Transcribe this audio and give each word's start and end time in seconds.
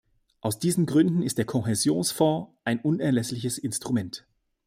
Aus 0.39 0.57
diesen 0.57 0.87
Gründen 0.87 1.21
ist 1.21 1.37
der 1.37 1.45
Kohäsionsfonds 1.45 2.51
ein 2.65 2.79
unerlässliches 2.79 3.59
Instrument. 3.59 4.25